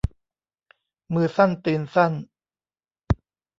[1.13, 2.13] มือสั้นตีนสั้น